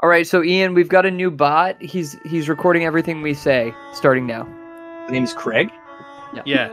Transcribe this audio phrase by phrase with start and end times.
[0.00, 1.82] All right, so Ian, we've got a new bot.
[1.82, 4.44] He's he's recording everything we say starting now.
[5.06, 5.72] His name is Craig.
[6.46, 6.68] Yeah.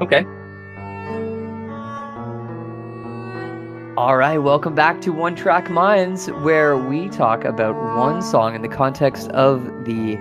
[0.00, 0.24] Okay.
[3.98, 8.62] All right, welcome back to One Track Minds, where we talk about one song in
[8.62, 10.16] the context of the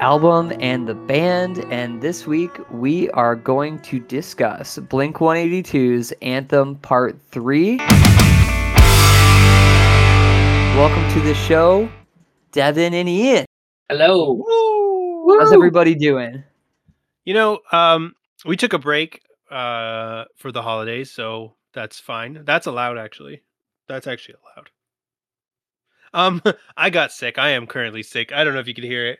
[0.00, 1.64] album and the band.
[1.70, 7.78] And this week we are going to discuss Blink 182's Anthem Part 3.
[10.78, 11.90] Welcome to the show,
[12.52, 13.46] Devin and Ian.
[13.88, 14.40] Hello.
[15.36, 16.44] How's everybody doing?
[17.24, 18.14] You know, um,
[18.46, 19.20] we took a break
[19.50, 22.44] uh for the holidays, so that's fine.
[22.44, 23.42] That's allowed actually.
[23.88, 24.70] That's actually allowed.
[26.14, 26.42] Um
[26.76, 27.38] I got sick.
[27.38, 28.30] I am currently sick.
[28.30, 29.18] I don't know if you could hear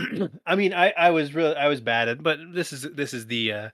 [0.00, 0.30] it.
[0.46, 3.26] I mean, I I was really I was bad, at, but this is this is
[3.26, 3.68] the uh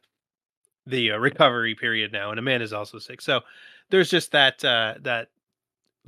[0.87, 3.21] the uh, recovery period now and Amanda's also sick.
[3.21, 3.43] So
[3.91, 5.29] there's just that uh that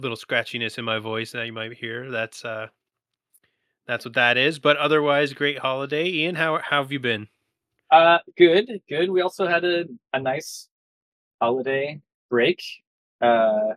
[0.03, 2.11] little scratchiness in my voice that you might hear.
[2.11, 2.69] That's uh
[3.87, 4.59] that's what that is.
[4.59, 6.09] But otherwise, great holiday.
[6.09, 7.29] Ian, how how have you been?
[7.91, 9.11] Uh, good, good.
[9.11, 10.69] We also had a, a nice
[11.43, 12.63] holiday break.
[13.21, 13.75] Uh,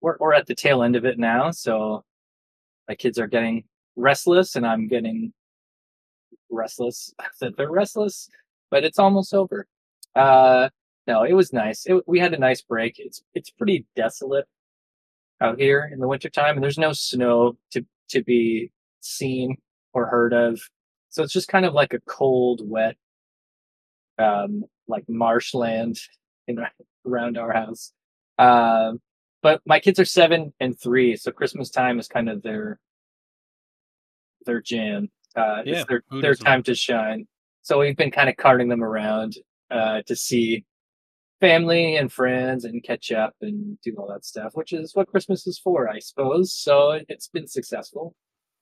[0.00, 2.04] we're, we're at the tail end of it now, so
[2.88, 3.64] my kids are getting
[3.96, 5.32] restless, and I'm getting
[6.50, 7.12] restless.
[7.40, 8.28] that they're restless,
[8.70, 9.66] but it's almost over.
[10.14, 10.68] Uh,
[11.08, 11.84] no, it was nice.
[11.86, 12.98] It, we had a nice break.
[12.98, 14.46] It's it's pretty desolate
[15.40, 18.70] out here in the wintertime, and there's no snow to to be
[19.00, 19.56] seen
[19.92, 20.60] or heard of.
[21.10, 22.96] So it's just kind of like a cold, wet
[24.18, 25.98] um, like marshland
[26.46, 26.58] in
[27.06, 27.92] around our house.
[28.38, 29.00] Um,
[29.42, 32.78] but my kids are seven and three, so Christmas time is kind of their
[34.44, 35.08] their jam.
[35.34, 37.26] Uh, Yeah, it's their their time to shine.
[37.62, 39.36] So we've been kind of carting them around
[39.70, 40.64] uh, to see
[41.40, 45.46] family and friends and catch up and do all that stuff, which is what Christmas
[45.46, 46.52] is for, I suppose.
[46.52, 48.14] So it's been successful.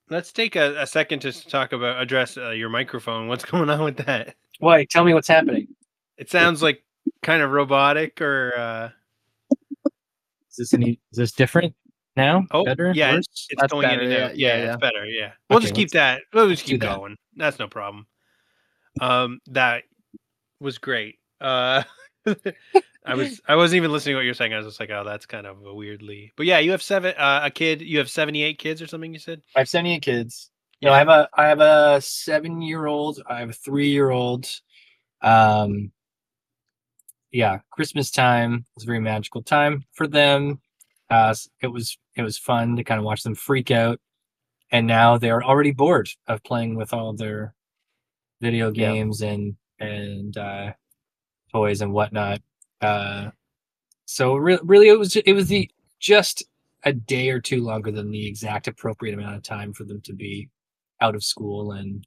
[0.09, 3.27] Let's take a, a second to talk about address uh, your microphone.
[3.27, 4.35] What's going on with that?
[4.59, 4.85] Why?
[4.85, 5.67] Tell me what's happening.
[6.17, 6.83] It sounds like
[7.23, 8.89] kind of robotic or uh
[10.49, 10.99] Is this any?
[11.11, 11.73] Is this different
[12.15, 12.45] now?
[12.51, 12.91] oh Better?
[12.95, 14.37] yeah, it's, it's That's going in better, and yeah, out.
[14.37, 14.73] Yeah, yeah, yeah.
[14.73, 15.05] it's better.
[15.05, 16.21] Yeah, we'll Okay, just keep that.
[16.33, 16.95] We'll just do keep that.
[16.97, 17.17] going.
[17.35, 18.05] That's no problem.
[19.01, 19.83] Um, that
[20.61, 21.19] was great.
[21.41, 21.83] Uh,
[23.05, 24.53] I was I wasn't even listening to what you're saying.
[24.53, 26.33] I was just like, oh, that's kind of a weirdly.
[26.35, 27.13] But yeah, you have seven.
[27.17, 27.81] Uh, a kid.
[27.81, 29.13] You have seventy eight kids or something.
[29.13, 29.41] You said.
[29.55, 30.49] I have 78 kids.
[30.81, 33.21] You know, I have a I have a seven year old.
[33.29, 34.47] I have a three year old.
[35.21, 35.91] Um,
[37.31, 40.59] yeah, Christmas time was a very magical time for them.
[41.09, 43.99] Uh, it was it was fun to kind of watch them freak out,
[44.71, 47.53] and now they're already bored of playing with all their
[48.41, 48.91] video Yeah.
[48.91, 50.73] games and and uh,
[51.55, 52.41] toys and whatnot.
[52.81, 53.29] Uh,
[54.05, 56.43] so re- really, it was it was the just
[56.83, 60.13] a day or two longer than the exact appropriate amount of time for them to
[60.13, 60.49] be
[61.01, 62.05] out of school and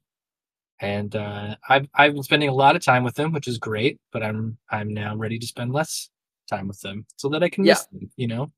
[0.81, 3.99] and uh, I've I've been spending a lot of time with them, which is great.
[4.13, 6.11] But I'm I'm now ready to spend less
[6.49, 7.73] time with them so that I can Yeah.
[7.73, 8.11] miss them.
[8.17, 8.53] You know,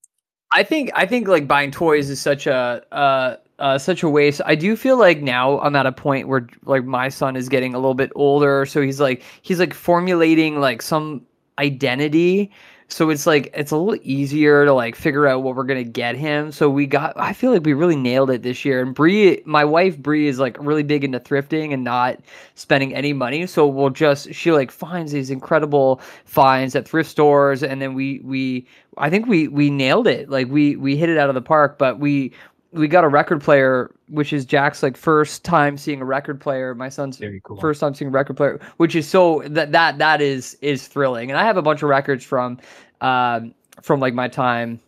[0.53, 4.41] I think I think like buying toys is such a uh, uh such a waste.
[4.47, 7.75] I do feel like now I'm at a point where like my son is getting
[7.75, 11.26] a little bit older, so he's like he's like formulating like some
[11.59, 12.50] identity.
[12.88, 16.16] So it's like it's a little easier to like figure out what we're gonna get
[16.16, 16.50] him.
[16.50, 18.82] So we got I feel like we really nailed it this year.
[18.82, 22.19] And Bree, my wife Bree is like really big into thrifting and not
[22.56, 23.47] spending any money.
[23.47, 28.20] So we'll just she like finds these incredible finds at thrift stores, and then we
[28.25, 28.66] we
[28.99, 30.28] I think we we nailed it.
[30.28, 31.78] Like we we hit it out of the park.
[31.78, 32.32] But we
[32.72, 36.75] we got a record player, which is Jack's like first time seeing a record player.
[36.75, 37.60] My son's very cool.
[37.60, 41.31] first time seeing a record player, which is so that that that is is thrilling.
[41.31, 42.58] And I have a bunch of records from
[43.00, 44.78] um from like my time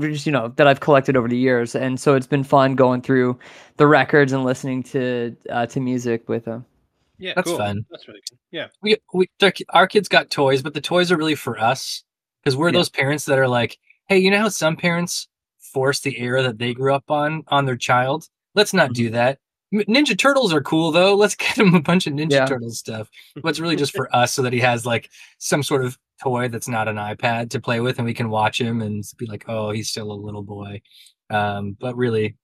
[0.00, 3.02] just you know that I've collected over the years, and so it's been fun going
[3.02, 3.38] through
[3.76, 6.64] the records and listening to uh, to music with them.
[7.18, 7.58] Yeah, That's cool.
[7.58, 7.84] fun.
[7.90, 8.38] That's really good.
[8.50, 8.68] Yeah.
[8.80, 12.02] we we their, our kids got toys, but the toys are really for us
[12.42, 12.78] because we're Yeah.
[12.78, 13.78] those parents that are like,
[14.08, 15.28] hey, you know how some parents
[15.72, 18.28] force the era that they grew up on on their child?
[18.54, 19.38] Let's not do that.
[19.72, 21.14] Ninja Turtles are cool though.
[21.14, 22.46] Let's get him a bunch of Ninja Yeah.
[22.46, 23.08] Turtles stuff.
[23.42, 26.48] But it's really just for us so that he has like some sort of toy
[26.48, 29.44] that's not an iPad to play with and we can watch him and be like,
[29.48, 30.80] oh, he's still a little boy.
[31.30, 32.36] Um, but really,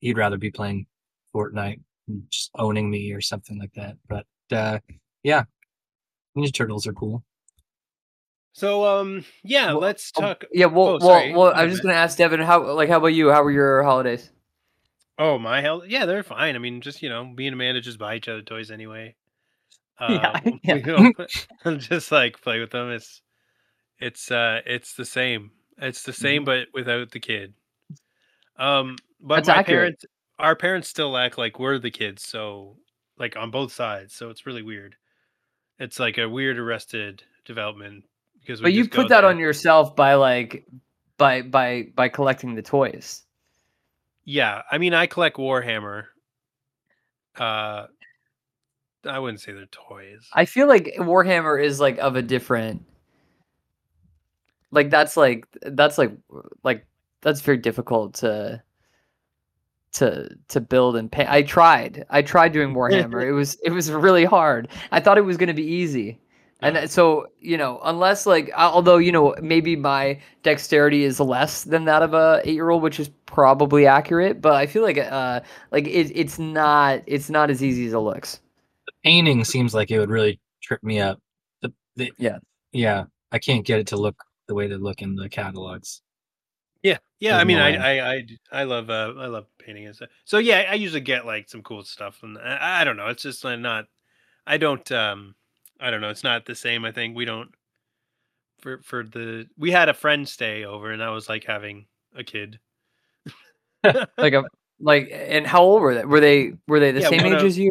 [0.00, 0.86] he'd rather be playing
[1.34, 3.96] Fortnite and just owning me or something like that.
[4.08, 4.78] But uh,
[5.22, 5.44] yeah,
[6.36, 7.24] Ninja Turtles are cool.
[8.52, 10.44] So um yeah, Well, let's oh, talk.
[10.52, 13.08] Yeah, well, Oh, well, well, I was just gonna ask Devin how like how about
[13.08, 13.30] you?
[13.30, 14.30] How were your holidays?
[15.18, 16.56] Oh my hell, yeah, they're fine.
[16.56, 19.14] I mean, just you know, me and Amanda just buy each other toys anyway.
[20.06, 20.78] Yeah, Um, yeah.
[20.84, 21.16] don't
[21.78, 22.90] just like play with them.
[22.90, 23.22] It's
[24.00, 25.52] it's uh it's the same.
[25.78, 26.22] It's the Mm-hmm.
[26.22, 27.54] same, but without the kid.
[28.56, 29.94] Um, but That's my accurate.
[29.94, 30.04] parents,
[30.38, 32.78] our parents still act like we're the kids, so
[33.18, 34.14] like on both sides.
[34.14, 34.96] So it's really weird.
[35.78, 38.04] It's like a weird arrested development
[38.40, 39.30] because But you put that there.
[39.30, 40.66] on yourself by like
[41.18, 43.22] by by by collecting the toys.
[44.24, 46.04] Yeah, I mean, I collect Warhammer.
[47.36, 47.86] Uh,
[49.06, 50.28] I wouldn't say they're toys.
[50.32, 52.84] I feel like Warhammer is like of a different
[54.70, 56.12] like that's like that's like
[56.62, 56.86] like
[57.22, 58.62] that's very difficult to
[59.92, 61.26] to to build and pay.
[61.28, 62.04] I tried.
[62.10, 63.24] I tried doing Warhammer.
[63.26, 64.68] it was it was really hard.
[64.92, 66.20] I thought it was going to be easy.
[66.62, 66.86] And Yeah.
[66.90, 72.02] so, you know, unless like although, you know, maybe my dexterity is less than that
[72.02, 75.40] of a 8-year-old, which is probably accurate, but I feel like uh
[75.72, 78.40] like it, it's not it's not as easy as it looks.
[78.86, 81.18] The painting seems like it would really trip me up.
[81.62, 82.38] The, the, Yeah.
[82.72, 83.04] Yeah.
[83.32, 84.16] I can't get it to look
[84.48, 86.02] the way they look in the catalogs.
[86.82, 87.36] Yeah, yeah.
[87.36, 89.94] I mean, I, I, I, I, I, d- I love, uh, I love painting and
[89.94, 90.08] stuff.
[90.24, 93.08] So yeah, I usually get like some cool stuff, and I, I don't know.
[93.08, 93.86] It's just uh, not.
[94.46, 94.90] I don't.
[94.92, 95.34] Um,
[95.80, 96.10] I don't know.
[96.10, 96.84] It's not the same.
[96.84, 97.50] I think we don't.
[98.60, 102.24] For for the we had a friend stay over, and that was like having a
[102.24, 102.58] kid.
[104.18, 104.44] Like a
[104.78, 106.04] like and how old were they?
[106.04, 107.70] Were they were they the Yeah, same age of- as you?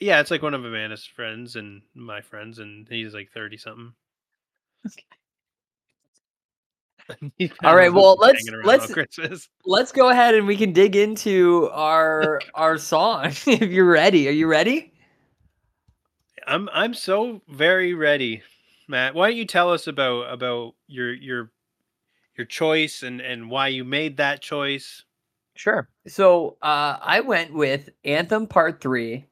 [0.00, 3.92] Yeah, it's like one of Amanda's friends and my friends, and he's like thirty something.
[7.62, 9.48] All right, well, let's- let's-.
[9.66, 14.26] Let's go ahead and we can dig into our our song if you're ready.
[14.28, 14.93] Are you ready?
[16.46, 18.42] I'm I'm so very ready,
[18.88, 19.14] Matt.
[19.14, 21.50] Why don't you tell us about about your your
[22.36, 25.04] your choice and and why you made that choice?
[25.56, 25.88] Sure.
[26.06, 29.24] So uh, I went with Anthem Part 3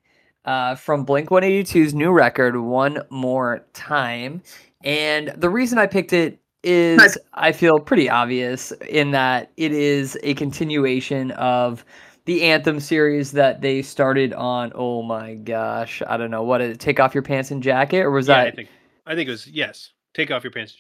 [0.44, 4.42] uh, from Blink 182's new record, One More Time.
[4.84, 10.16] And the reason I picked it is I feel pretty obvious in that it is
[10.22, 11.84] a continuation of
[12.24, 14.72] the Anthem series that they started on.
[14.74, 16.02] Oh my gosh.
[16.06, 16.42] I don't know.
[16.42, 16.78] What it?
[16.80, 18.00] Take Off Your Pants and Jacket?
[18.02, 18.68] Or was yeah, that I think
[19.06, 19.90] I think it was yes.
[20.14, 20.76] Take off your pants.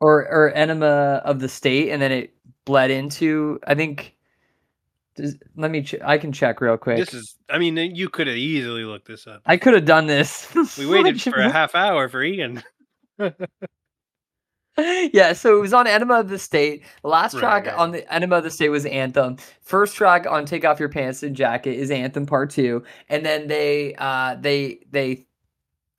[0.00, 4.14] Or or enema of the state and then it bled into i think
[5.16, 7.36] does, let me ch- i can check real quick This is.
[7.48, 9.42] I mean, you could have easily looked this up.
[9.46, 10.48] i could have done this
[10.78, 12.62] We waited for a half hour for Ian.
[14.78, 16.84] yeah so it was on enema of the state.
[17.02, 17.74] The last Right, track right.
[17.76, 19.36] on the enema of the state was anthem.
[19.62, 23.46] First track on take off your pants and jacket is anthem part two and then
[23.48, 25.26] they uh they they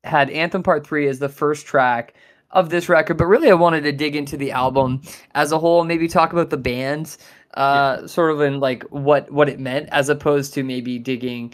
[0.04, 2.14] had anthem part three as the first track
[2.52, 5.02] of this record but really i wanted to dig into the album
[5.34, 7.18] as a whole maybe talk about the bands
[7.56, 11.54] uh sort of in like what what it meant as opposed to maybe digging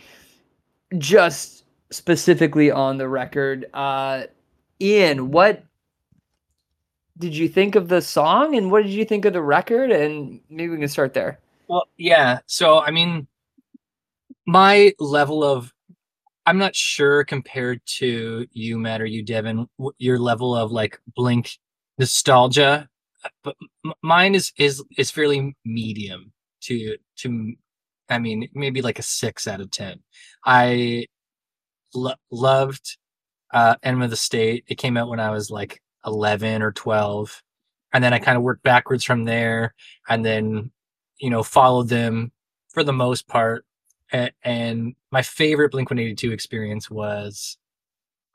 [0.97, 3.65] just specifically on the record.
[3.73, 4.23] Uh
[4.81, 5.63] ian what
[7.21, 10.41] did you think of the song and what did you think of the record and
[10.49, 12.39] maybe we can start there Well, yeah.
[12.47, 13.27] So, I mean,
[14.45, 15.71] my level of,
[16.45, 19.67] I'm not sure compared to you, Matt, or you, Devin,
[19.99, 21.51] your level of like Blink
[21.97, 22.89] nostalgia,
[23.43, 23.55] but
[24.01, 27.53] mine is is is fairly medium to to,
[28.09, 29.99] I mean, maybe like a six out of ten.
[30.43, 31.05] I
[31.93, 32.97] lo- loved
[33.53, 34.65] uh, Enema of the State.
[34.67, 37.41] It came out when I was like eleven or twelve,
[37.93, 39.73] and then I kind of worked backwards from there,
[40.09, 40.71] and then
[41.21, 42.31] you know, followed them
[42.69, 43.65] for the most part.
[44.11, 47.57] And, my favorite Blink 182 experience was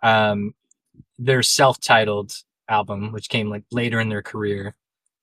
[0.03, 0.55] um,
[1.19, 2.35] their self titled
[2.69, 4.77] album, which came like later in their career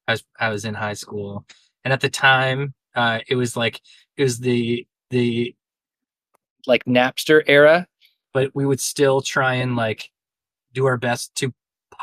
[0.08, 1.46] as I was in high school.
[1.84, 3.82] And at the time, uh, it was like,
[4.18, 5.56] it was the, the
[6.66, 7.88] like Napster era,
[8.34, 10.10] but we would still try and like
[10.74, 11.54] do our best to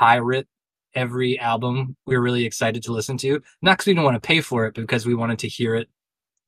[0.01, 0.49] pirate
[0.95, 3.41] every album we were really excited to listen to.
[3.63, 5.75] Not because we didn't want to pay for it, but because we wanted to hear
[5.75, 5.89] it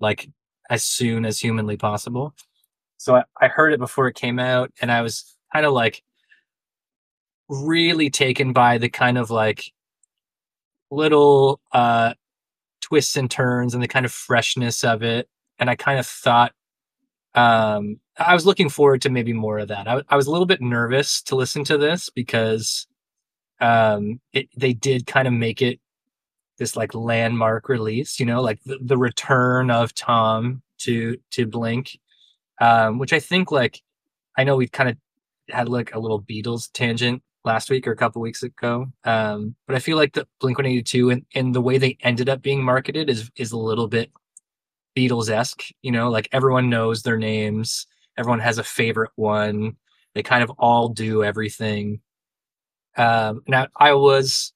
[0.01, 0.29] like
[0.71, 2.35] as soon as humanly possible.
[2.97, 6.03] So I, I heard it before it came out, and I was kind of like
[7.49, 9.73] really taken by the kind of like
[10.91, 12.15] little uh
[12.81, 15.29] twists and turns and the kind of freshness of it.
[15.59, 16.53] And I kind of thought
[17.35, 19.87] um I was looking forward to maybe more of that.
[20.09, 22.87] I was a little bit nervous to listen to this because
[23.62, 25.81] um it, they did kind of make it
[26.59, 31.99] this like landmark release you know like the, the return of tom to to blink
[32.61, 33.81] um which i think like
[34.37, 34.97] i know we kind of
[35.49, 39.76] had like a little beatles tangent last week or a couple weeks ago um but
[39.76, 43.09] i feel like the blink 182 and, and the way they ended up being marketed
[43.09, 44.11] is is a little bit
[44.97, 47.87] beatles-esque you know like everyone knows their names
[48.19, 49.76] everyone has a favorite one
[50.14, 52.00] they kind of all do everything
[52.97, 54.53] um, now I was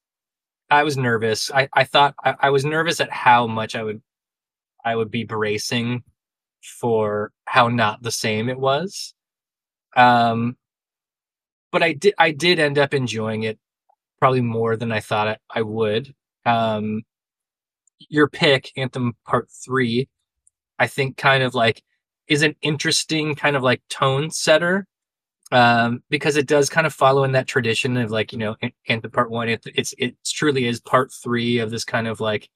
[0.69, 1.51] I was nervous.
[1.51, 4.01] I, I thought I, I was nervous at how much I would
[4.83, 6.03] I would be bracing
[6.61, 9.13] for how not the same it was.
[9.95, 10.57] Um,
[11.71, 13.59] but I did I did end up enjoying it
[14.19, 16.13] probably more than I thought I, I would.
[16.45, 17.03] Um,
[18.09, 20.07] your pick, Anthem Part Three,
[20.79, 21.83] I think kind of like
[22.27, 24.85] is an interesting kind of like tone setter
[25.51, 28.55] um, because it does kind of follow in that tradition of like you know
[28.87, 29.49] Anthem Part One.
[29.49, 32.49] It, it's it truly is Part Three of this kind of like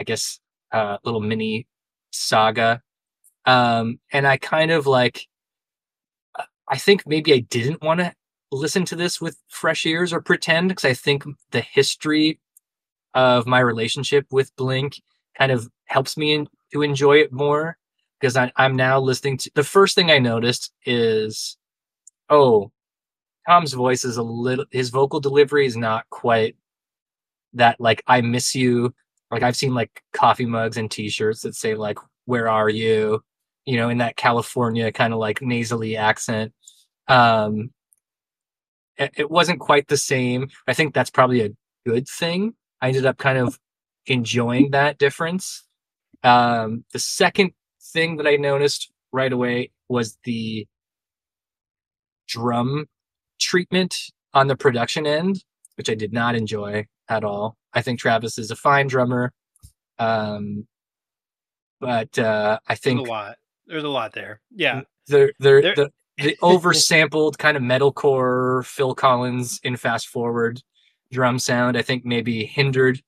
[0.00, 0.40] I guess
[0.72, 1.66] uh, little mini
[2.10, 2.82] saga.
[3.44, 5.26] Um, and I kind of like
[6.38, 8.12] uh, I think maybe I didn't want to
[8.52, 12.40] listen to this with fresh ears or pretend because I think the history
[13.14, 15.00] of my relationship with Blink
[15.38, 17.76] kind of helps me in, to enjoy it more
[18.20, 21.56] because I'm now listening to the first thing I noticed is
[22.30, 22.70] oh
[23.48, 26.56] Tom's voice is a little his vocal delivery is not quite
[27.54, 28.94] that like I miss you.
[29.30, 33.22] Like I've seen like coffee mugs and t-shirts that say like where are you?
[33.64, 36.52] You know in that California kind of like nasally accent.
[37.08, 37.70] Um
[38.98, 40.48] it, wasn't quite the same.
[40.66, 41.50] I think that's probably a
[41.84, 42.54] good thing.
[42.80, 43.58] I ended up kind of
[44.06, 45.64] enjoying that difference.
[46.24, 47.52] Um the second
[47.92, 50.66] thing that I noticed right away was the
[52.26, 52.86] drum
[53.40, 53.96] treatment
[54.34, 55.42] on the production end,
[55.76, 57.56] which I did not enjoy at all.
[57.72, 59.32] I think Travis is a fine drummer.
[59.98, 60.66] Um,
[61.80, 63.36] but uh, I think There's a lot.
[63.66, 64.40] There's a lot there.
[64.54, 64.82] Yeah.
[65.06, 70.62] the the There- the, the oversampled kind of metalcore Phil Collins in fast forward
[71.12, 73.00] drum sound, I think maybe hindered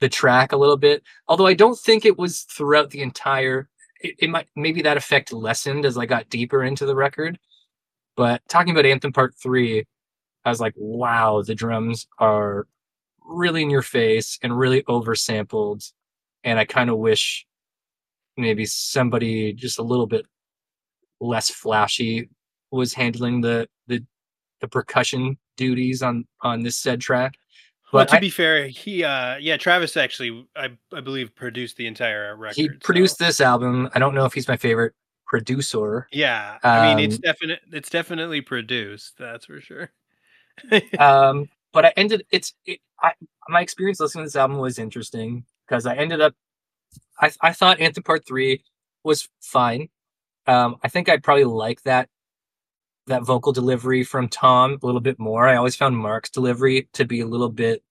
[0.00, 1.02] the track a little bit.
[1.28, 3.68] Although I don't think it was throughout the entire.
[4.00, 7.38] It, it might maybe that effect lessened as I got deeper into the record.
[8.16, 9.84] But talking about Anthem Part Three,
[10.44, 12.66] I was like, wow, the drums are
[13.26, 15.90] really in your face and really oversampled,
[16.44, 17.46] and I kind of wish
[18.36, 20.26] maybe somebody just a little bit
[21.20, 22.28] less flashy
[22.70, 24.04] was handling the the
[24.60, 27.34] the percussion duties on on this said track.
[27.92, 31.76] Well, But to I- be fair, he uh yeah, Travis actually I I believe produced
[31.76, 32.56] the entire record.
[32.56, 33.88] He so- produced this album.
[33.94, 34.94] I don't know if he's my favorite
[35.34, 36.08] producer.
[36.12, 36.58] Yeah.
[36.62, 39.90] I mean it's Um, definite it's definitely produced, that's for sure.
[40.98, 43.12] um, but I ended it's it, I
[43.48, 46.34] my experience listening to this album was interesting because I ended up
[47.20, 48.62] I I thought Anthem Part Three
[49.04, 49.88] was fine.
[50.46, 52.08] Um, I think I probably like that
[53.06, 55.48] that vocal delivery from Tom a little bit more.
[55.48, 57.82] I always found Mark's delivery to be a little bit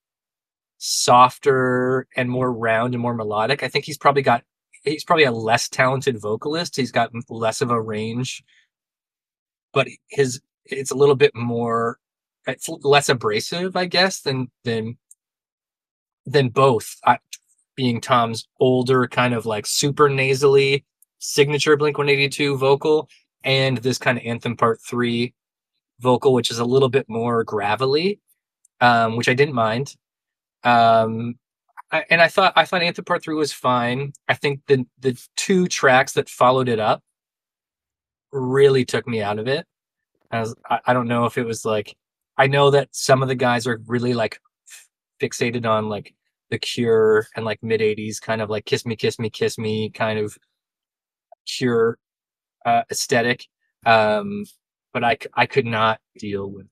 [0.80, 3.64] softer and more round and more melodic.
[3.64, 4.44] I think he's probably got
[4.84, 6.76] he's probably a less talented vocalist.
[6.76, 8.44] He's got less of a range,
[9.74, 12.00] but his it's a little bit more
[12.48, 14.98] it's less abrasive, I guess, than than
[16.26, 16.96] than both.
[17.06, 17.20] I,
[17.76, 20.86] being Tom's older, kind of like super nasally
[21.20, 23.10] signature Blink One Eighty Two vocal,
[23.44, 25.34] and this kind of Anthem Part Three
[26.00, 28.20] vocal, which is a little bit more gravelly,
[28.82, 29.96] um, which I didn't mind.
[30.64, 31.36] Um,
[31.94, 34.14] I, and I thought I thought Anthem Part Three was fine.
[34.28, 37.04] I think the the two tracks that followed it up
[38.32, 39.68] really took me out of it.
[40.32, 41.96] I, I, I don't know if it was like
[42.38, 44.40] I know that some of the guys are really like
[45.22, 46.16] fixated on like
[46.50, 49.90] the Cure and like mid '80s kind of like "Kiss Me, Kiss Me, Kiss Me"
[49.92, 50.38] kind of
[51.48, 52.00] Cure
[52.66, 53.48] uh, aesthetic.
[53.86, 54.46] Um,
[54.94, 56.68] but I could not deal with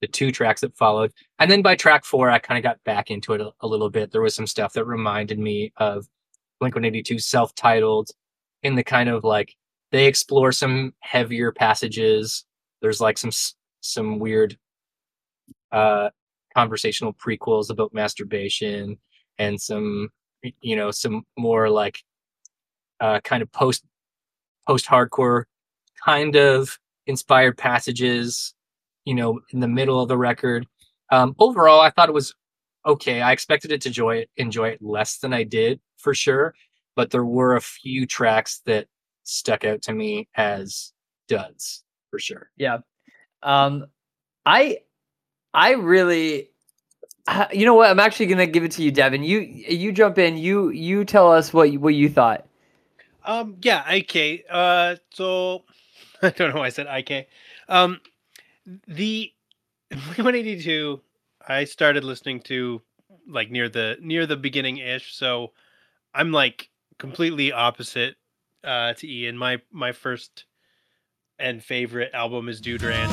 [0.00, 1.12] the two tracks that followed.
[1.38, 3.90] And then by track four, I kind of got back into it a, a little
[3.90, 4.12] bit.
[4.12, 6.06] There was some stuff that reminded me of
[6.60, 8.10] Blink 182 self titled
[8.62, 9.54] in the kind of like
[9.90, 12.44] they explore some heavier passages.
[12.82, 13.30] There's like some
[13.80, 14.56] some weird
[15.72, 16.10] uh
[16.54, 18.98] conversational prequels about masturbation
[19.38, 20.08] and some
[20.60, 22.02] you know some more like
[23.00, 23.84] uh kind of post
[24.66, 25.44] post hardcore
[26.04, 28.54] kind of inspired passages
[29.08, 30.66] you know in the middle of the record
[31.10, 32.34] um overall i thought it was
[32.86, 36.54] okay i expected it to enjoy it enjoy it less than i did for sure
[36.96, 38.86] but there were a few tracks that
[39.24, 40.92] stuck out to me as
[41.28, 42.78] duds for sure Yeah.
[43.42, 43.86] Um,
[44.46, 44.78] I,
[45.52, 46.50] I really,
[47.26, 47.90] uh, you know what?
[47.90, 49.22] I'm actually gonna give it to you, Devin.
[49.22, 50.38] You, you jump in.
[50.38, 52.46] You, you tell us what you, what you thought.
[53.24, 54.44] Um, yeah, IK.
[54.50, 55.64] Uh, so
[56.22, 57.28] I don't know why I said IK.
[57.68, 58.00] Um,
[58.86, 59.32] the
[59.90, 61.00] Blink One Eighty Two.
[61.46, 62.82] I started listening to
[63.26, 65.14] like near the near the beginning ish.
[65.14, 65.52] So
[66.14, 68.16] I'm like completely opposite
[68.64, 69.36] uh, to Ian.
[69.36, 70.44] My my first
[71.38, 73.10] and favorite album is Dude Ranch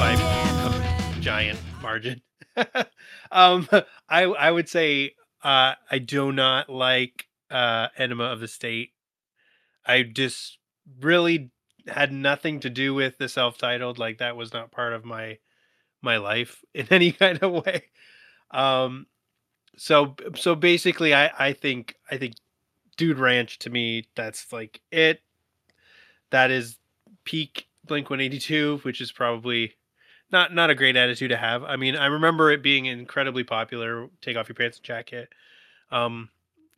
[0.00, 2.22] by giant margin.
[3.32, 3.68] um,
[4.08, 8.92] I I would say uh, I do not like uh, Enema of the State.
[9.86, 10.58] I just
[11.00, 11.50] really
[11.86, 13.98] had nothing to do with the self-titled.
[13.98, 15.38] Like that was not part of my
[16.02, 17.84] my life in any kind of way.
[18.50, 19.06] Um,
[19.76, 22.34] so so basically, I I think I think
[22.96, 25.22] Dude Ranch to me that's like it.
[26.30, 26.76] That is
[27.24, 29.74] peak Blink One Eighty Two, which is probably
[30.30, 31.64] not not a great attitude to have.
[31.64, 34.08] I mean, I remember it being incredibly popular.
[34.20, 35.28] Take off your pants and jacket.
[35.90, 36.28] Um,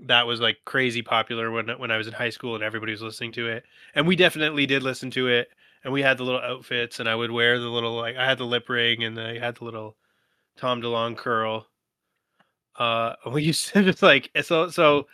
[0.06, 3.02] that was like crazy popular when when I was in high school and everybody was
[3.02, 3.64] listening to it.
[3.94, 5.48] And we definitely did listen to it.
[5.84, 8.38] And we had the little outfits, and I would wear the little like I had
[8.38, 9.96] the lip ring and I had the little
[10.56, 11.66] Tom DeLonge curl.
[12.76, 15.06] Uh, we used to just like so so.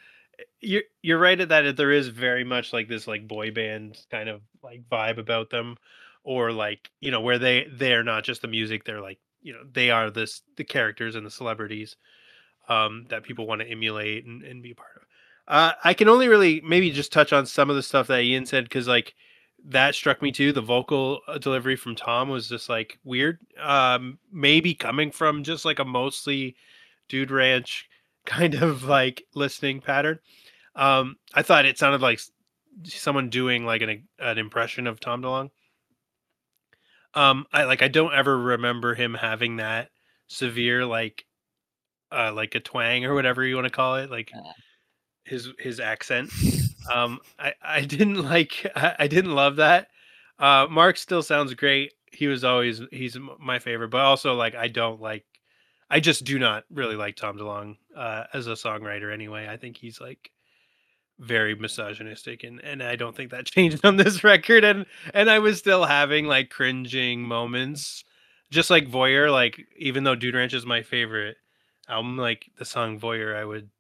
[0.61, 1.77] You're you're right at that.
[1.77, 5.77] There is very much like this like boy band kind of like vibe about them,
[6.25, 8.85] or like you know where they they're not just the music.
[8.85, 11.97] They're like you know they are this the characters and the celebrities
[12.69, 15.03] um, that people want to emulate and, and be a part of.
[15.49, 18.45] Uh, I can only really maybe just touch on some of the stuff that Ian
[18.45, 19.15] said because like
[19.65, 20.53] that struck me too.
[20.53, 23.39] The vocal uh, delivery from Tom was just like weird.
[23.61, 26.55] Um, maybe coming from just like a mostly
[27.09, 27.89] Dude Ranch
[28.27, 30.19] kind of like listening pattern.
[30.77, 32.21] Um, I thought it sounded like
[32.85, 35.51] someone doing like an an impression of Tom DeLonge.
[37.15, 39.91] Um, I like I don't ever remember him having that
[40.29, 41.25] severe like
[42.13, 44.31] uh like a twang or whatever you want to call it, like
[45.25, 46.33] his his accent.
[46.93, 49.89] Um, I I didn't like I, I didn't love that.
[50.39, 51.93] Uh, Mark still sounds great.
[52.13, 55.25] He was always he's my favorite, but also like I don't like
[55.91, 59.13] I just do not really like Tom DeLonge uh, as a songwriter.
[59.13, 60.31] Anyway, I think he's like
[61.19, 64.65] very misogynistic, and and I don't think that changed on this record.
[64.65, 68.05] And and I was still having like cringing moments,
[68.51, 69.31] just like Voyeur.
[69.31, 71.37] Like even though Dude Ranch is my favorite
[71.89, 73.71] album, like the song Voyeur, I would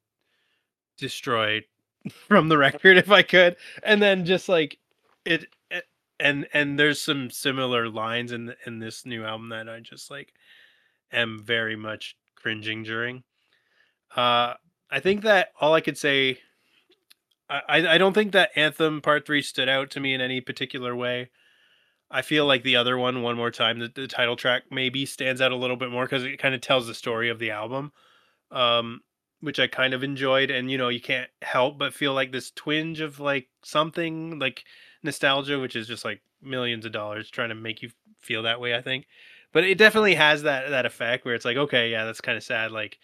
[0.97, 1.63] destroy
[2.29, 3.57] from the record if I could.
[3.83, 4.79] And then just like
[5.25, 5.85] it, it
[6.21, 10.33] and and there's some similar lines in in this new album that I just like
[11.13, 13.23] am very much cringing during.
[14.17, 14.55] Uh,
[14.91, 16.39] I think that all I could say,
[17.49, 20.97] I I don't think that Anthem Part Three stood out to me in any particular
[20.97, 21.31] way.
[22.11, 25.41] I feel like the other one, one more time, the, the title track maybe stands
[25.41, 27.93] out a little bit more because it kind of tells the story of the album,
[28.51, 29.01] um,
[29.41, 30.51] which I kind of enjoyed.
[30.51, 34.65] And you know, you can't help but feel like this twinge of like something like
[35.03, 38.75] nostalgia, which is just like millions of dollars trying to make you feel that way.
[38.75, 39.07] I think,
[39.53, 42.45] but it definitely has that that effect where it's like, okay, yeah, that's kind of
[42.45, 42.73] sad.
[42.73, 42.99] Like,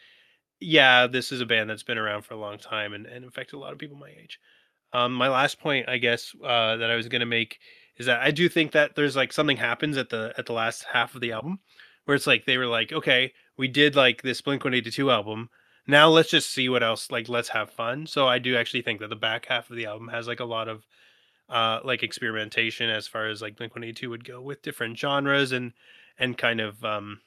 [0.61, 3.57] yeah, this is a band that's been around for a long time and, and affected
[3.57, 4.41] a lot of people my age.
[4.95, 7.59] Um, my last point, I guess, uh, that I was gonna make
[7.97, 10.85] is that I do think that there's like something happens at the at the last
[10.93, 11.61] half of the album
[12.05, 15.49] where it's like they were like, okay, we did like this Blink 182 album.
[15.87, 18.07] Now let's just see what else like let's have fun.
[18.07, 20.45] So I do actually think that the back half of the album has like a
[20.45, 20.85] lot of
[21.49, 25.73] uh like experimentation as far as like Blink 182 would go with different genres and
[26.19, 27.21] and kind of um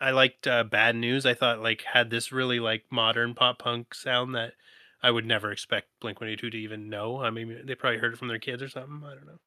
[0.00, 1.24] I liked uh, Bad News.
[1.24, 4.54] I thought like had this really like modern pop punk sound that
[5.02, 7.22] I would never expect Blink 182 to even know.
[7.22, 9.02] I mean, they probably heard it from their kids or something.
[9.04, 9.38] I don't know.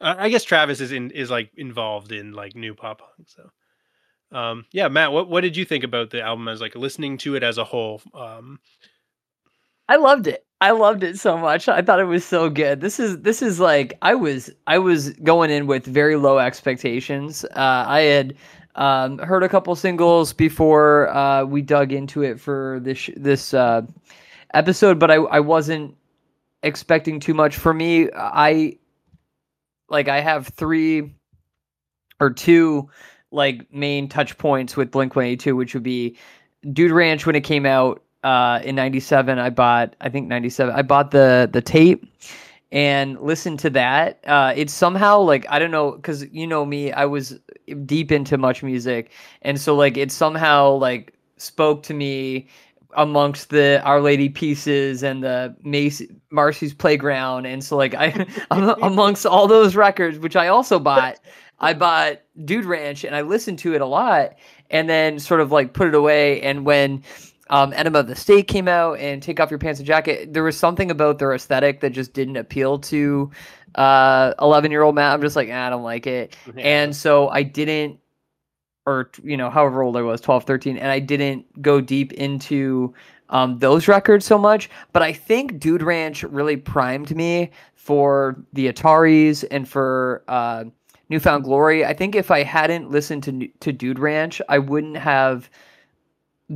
[0.00, 3.28] Uh, I guess Travis is in is like involved in like new pop punk.
[3.28, 7.18] So, um, yeah, Matt, what what did you think about the album as like listening
[7.18, 8.02] to it as a whole?
[8.14, 8.58] Um,
[9.88, 10.44] I loved it.
[10.60, 11.68] I loved it so much.
[11.68, 12.80] I thought it was so good.
[12.80, 17.44] This is this is like I was I was going in with very low expectations.
[17.44, 18.34] Uh, I had
[18.74, 23.82] um, heard a couple singles before uh, we dug into it for this this uh,
[24.54, 25.94] episode, but I I wasn't
[26.62, 27.56] expecting too much.
[27.56, 28.78] For me, I
[29.88, 31.14] like I have three
[32.20, 32.88] or two
[33.30, 36.16] like main touch points with Blink 182, which would be
[36.72, 40.82] Dude Ranch when it came out uh, in 97 i bought i think 97 i
[40.82, 42.04] bought the the tape.
[42.72, 46.90] And listened to that uh, it's somehow like i don't know because you know me
[46.90, 47.38] i was
[47.84, 49.08] deep into MuchMusic.
[49.42, 52.48] And so like it somehow like spoke to me
[52.94, 59.24] amongst the Our Lady Peaces and the Macy, marcy's playground and so like i amongst
[59.24, 61.18] all those records which i also bought
[61.60, 64.34] i bought dude ranch and i listened to it a lot
[64.70, 67.02] and then sort of like put it away and when
[67.48, 70.32] um, Enema of the State came out and Take Off Your Pants and Jacket.
[70.32, 73.30] There was something about their aesthetic that just didn't appeal to
[73.76, 75.14] uh 11 year old Matt.
[75.14, 76.34] I'm just like, ah, I don't like it.
[76.56, 78.00] And so I didn't,
[78.86, 82.94] or, you know, however old I was, 12, 13, and I didn't go deep into
[83.30, 84.70] um, those records so much.
[84.92, 90.64] But I think Dude Ranch really primed me for the Ataris and for uh,
[91.08, 91.84] New Found Glory.
[91.84, 95.50] I think if I hadn't listened to to Dude Ranch, I wouldn't have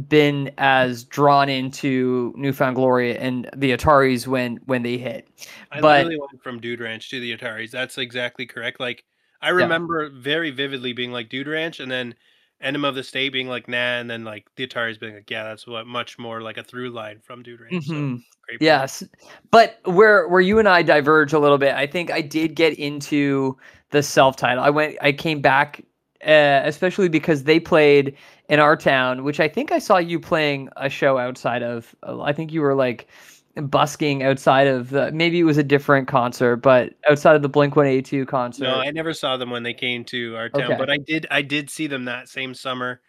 [0.09, 5.27] been as drawn into New Found Glory and the Ataris when when they hit.
[5.73, 7.71] I But- literally went from Dude Ranch to the Ataris.
[7.73, 8.79] That's exactly correct.
[8.79, 9.05] Like
[9.43, 12.15] I remember very vividly being like Dude Ranch, and then
[12.61, 15.45] Enema of the State being like nah, and then like the Ataris being like yeah,
[15.45, 17.87] that's what much more like a through line from Dude Ranch.
[17.87, 18.23] So Mhm.
[18.47, 18.61] great.
[18.61, 19.03] Yes,
[19.51, 22.75] but where where you and I diverge a little bit, I think I did get
[22.79, 23.57] into
[23.91, 24.63] the self title.
[24.63, 25.83] I went, I came back,
[26.25, 28.17] uh, especially because they played
[28.49, 31.95] in our town, which I think I saw you playing a show outside of.
[32.03, 33.09] I think you were like
[33.57, 35.11] busking outside of the.
[35.13, 38.65] Maybe it was a different concert, but outside of the Blink One Eighty Two concert.
[38.65, 40.77] No, I never saw them when they came to our town, Okay.
[40.77, 41.27] but I did.
[41.31, 43.01] I did see them that same summer.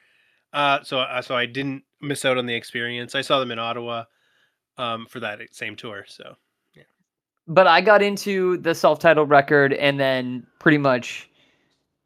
[0.54, 3.16] Uh, so uh, so I didn't miss out on the experience.
[3.16, 4.06] I saw them in Ottawa,
[4.78, 6.06] um, for that same tour.
[6.08, 6.36] So
[7.48, 11.28] but I got into the self-titled record and then pretty much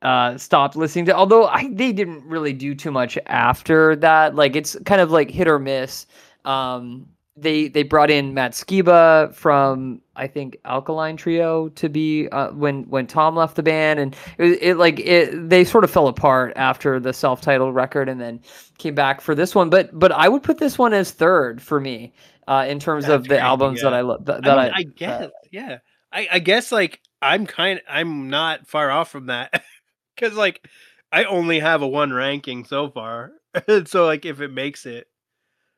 [0.02, 4.56] uh stopped listening to although I they didn't really do too much after that like
[4.56, 6.06] it's kind of like hit or miss
[6.44, 12.52] um they they brought in Matt Skiba from I think Alkaline Trio to be uh,
[12.52, 16.08] when when Tom left the band and it, it like it they sort of fell
[16.08, 18.40] apart after the self-titled record and then
[18.78, 21.82] came back for this one but but I would put this one as third for
[21.82, 22.14] me
[22.48, 23.94] uh in terms of the albums that.
[23.94, 25.78] I love that, I, mean, I, I guess, yeah.
[26.12, 29.64] I, I guess like I'm kind I'm not far off from that
[30.16, 30.66] because like
[31.12, 33.32] I only have a one ranking so far.
[33.86, 35.08] so like if it makes it,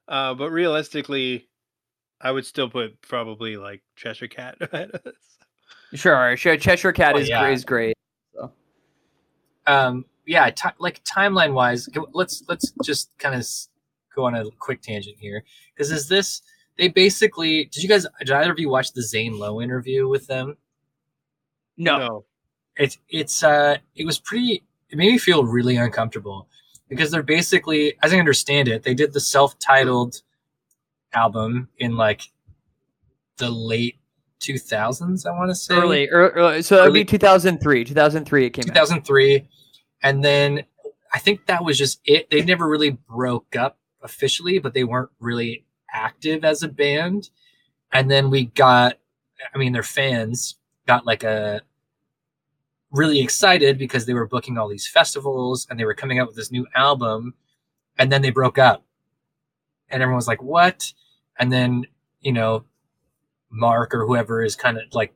[0.08, 1.48] uh, but realistically,
[2.22, 4.58] I would still put probably like Cheshire Cat.
[4.62, 5.02] ahead of.
[5.94, 6.58] Sure, sure.
[6.58, 7.48] Cheshire Cat Oh, is yeah.
[7.50, 7.96] is great.
[9.66, 13.46] um yeah ti like timeline wise let's let's just kind of
[14.16, 15.44] go on a quick tangent here
[15.74, 16.42] because is this
[16.78, 20.26] they basically did you guys did either of you watch the zane lowe interview with
[20.28, 20.56] them
[21.78, 22.26] No,
[22.78, 26.48] it's it's uh it was pretty it made me feel really uncomfortable
[26.90, 30.22] because they're basically as i understand it they did the self-titled
[31.14, 32.22] album in like
[33.38, 33.98] the late
[34.40, 36.62] 2000s i want to say early, ear- early.
[36.62, 37.84] So that'd be 2003.
[37.86, 38.68] 2003 it came out.
[38.68, 39.48] 2003
[40.04, 40.64] and then
[41.14, 45.10] i think that was just it they never really broke up officially but they weren't
[45.20, 47.30] really active as a band
[47.92, 49.00] and then we got
[49.54, 51.62] i mean their fans got like a
[52.92, 56.36] really excited because they were booking all these festivals and they were coming out with
[56.36, 57.34] this new album
[57.98, 58.84] and then they broke up.
[59.90, 60.94] And everyone was like what?
[61.40, 61.86] And then
[62.22, 62.66] you know
[63.50, 65.14] mark or whoever is kind of like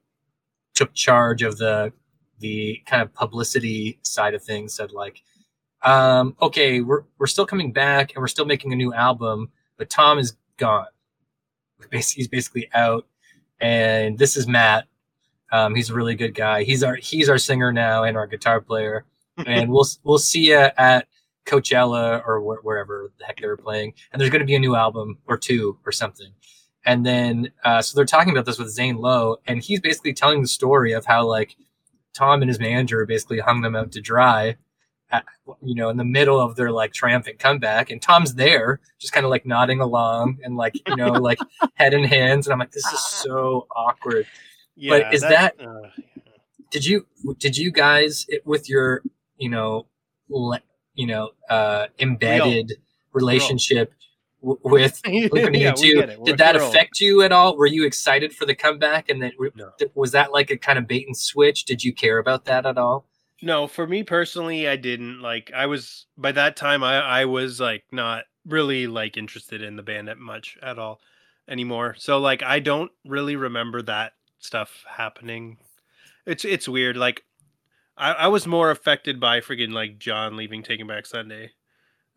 [0.74, 1.92] took charge of the
[2.40, 5.22] the kind of publicity side of things said like
[5.84, 9.90] um okay we're we're still coming back and we're still making a new album but
[9.90, 10.86] tom is gone.
[11.92, 13.08] He's basically out.
[13.60, 14.86] And this is matt
[15.52, 16.64] um he's a really good guy.
[16.64, 19.06] He's our he's our singer now and our guitar player.
[19.46, 21.08] And we'll we'll see you at
[21.46, 23.94] coachella or wh- wherever the heck they were playing.
[24.12, 26.32] And there's going to be a new album or two or something.
[26.86, 30.42] And then uh, so they're talking about this with Zane Lowe, and he's basically telling
[30.42, 31.56] the story of how like
[32.14, 34.58] Tom and his manager basically hung them out to dry,
[35.12, 35.26] at,
[35.62, 39.26] you know, in the middle of their like triumphant comeback, and Tom's there, just kind
[39.26, 41.40] of like nodding along and like you know like
[41.76, 44.26] head in hands, and I'm like, this is so awkward.
[44.82, 45.56] Yeah, is that?
[45.60, 45.90] uh,
[46.72, 47.06] Did you
[47.38, 49.04] did you guys it, with your
[49.38, 49.86] you know
[50.30, 50.60] le,
[50.96, 52.74] you know uh, embedded
[53.14, 53.94] relationship
[54.42, 55.96] w- with Blink yeah, we two.
[56.00, 56.18] get it.
[56.20, 57.58] We're- Did that we're affect you at all?
[57.58, 59.10] Were you excited for the comeback?
[59.10, 59.72] And then No.
[59.94, 61.66] was that like a kind of bait and switch?
[61.66, 63.06] Did you care about that at all?
[63.44, 65.52] No, for me personally, I didn't like.
[65.56, 69.84] I was by that time, I I was like not really like interested in the
[69.84, 71.00] band that much at all
[71.48, 71.96] anymore.
[72.00, 75.58] So like, I don't really remember that stuff happening.
[76.26, 76.98] It's it's weird.
[76.98, 77.24] Like,
[77.98, 81.52] I I was more affected by friggin' like John leaving Taking Back Sunday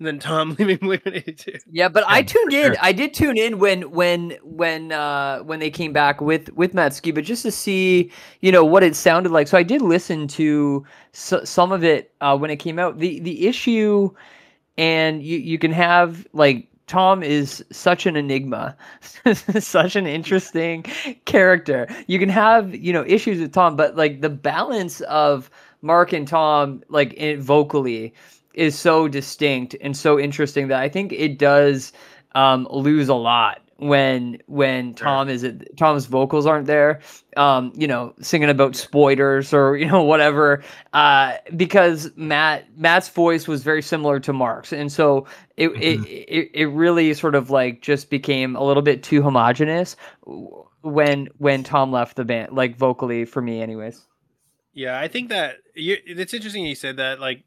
[0.01, 1.59] than Tom leaving Blink One Eighty Two.
[1.71, 2.77] Yeah, but I tuned in.
[2.83, 6.95] I did tune in when when when uh when they came back with with Matt
[6.95, 8.11] Ski, but just to see
[8.41, 9.49] you know what it sounded like.
[9.49, 10.85] So I did listen to
[11.15, 12.99] s- some of it uh, when it came out.
[12.99, 14.11] The the issue,
[14.77, 18.77] and you you can have like Tom is such an enigma,
[19.59, 20.83] such an interesting
[21.25, 21.89] character.
[22.07, 25.51] You can have you know issues with Tom, but like the balance of
[25.83, 28.15] Mark and Tom, like vocally,
[28.55, 31.93] is so distinct and so interesting that I think it does
[32.35, 35.07] um, lose a lot when when Sure.
[35.07, 37.01] Tom is Tom's vocals aren't there.
[37.37, 40.63] Um, you know, singing about spoiders or you know whatever.
[40.93, 46.51] Uh, because Matt Matt's voice was very similar to Mark's, and so it, it it
[46.55, 49.97] it really sort of like just became a little bit too homogenous
[50.83, 54.07] when when Tom left the band, like vocally for me, anyways.
[54.73, 57.21] Yeah, I think that you, it's interesting you said that.
[57.21, 57.45] Like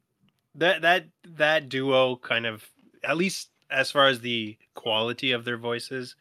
[0.55, 2.69] that that that duo kind of
[3.03, 6.15] at least as far as the quality of their voices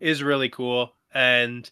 [0.00, 0.92] is really cool.
[1.12, 1.70] And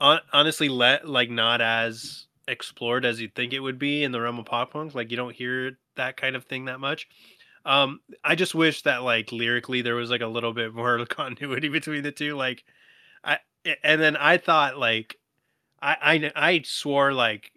[0.00, 4.20] on, honestly let like not as explored as you'd think it would be in the
[4.20, 7.08] realm of pop punk like you don't hear that kind of thing that much.
[7.64, 11.68] Um i just wish that like lyrically there was like a little bit more continuity
[11.68, 12.64] between the two like
[13.22, 13.38] i
[13.84, 15.16] and then i thought like
[15.82, 17.52] i i, I swore like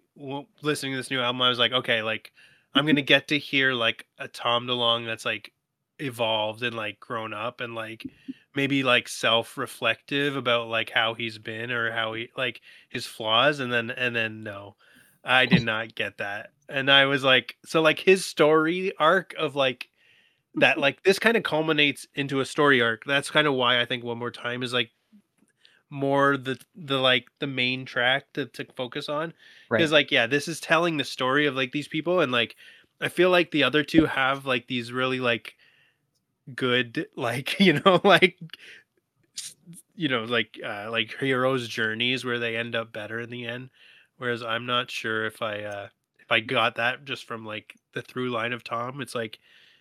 [0.60, 2.32] listening to this new album i was like okay like
[2.74, 5.52] i'm gonna get to hear like a tom DeLonge that's like
[5.98, 8.08] evolved and like grown up and like
[8.54, 13.72] maybe like self-reflective about like how he's been or how he like his flaws and
[13.72, 14.76] then and then no
[15.24, 16.50] i did not get that.
[16.68, 19.88] And i was like so like his story arc of like
[20.56, 23.04] that like this kind of culminates into a story arc.
[23.06, 24.92] That's kind of why i think one more time is like
[25.90, 29.32] more the the like the main track to, to focus on.
[29.76, 29.92] Because Right.
[29.92, 32.56] like yeah this is telling the story of like these people and like
[33.00, 35.56] i feel like the other two have like these really like
[36.54, 38.38] good like you know like
[39.94, 43.70] you know like uh like heroes journeys where they end up better in the end
[44.18, 45.88] whereas i'm not sure if i uh
[46.20, 49.38] if i got that just from like the through line of tom it's like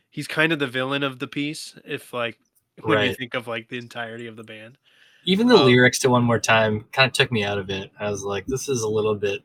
[0.10, 2.38] he's kind of the villain of the piece if like
[2.82, 4.78] when you think of like the entirety of the band
[5.26, 7.91] Even the Um, lyrics to One More Time kind of took me out of it.
[7.99, 9.43] I was like, this is a little bit,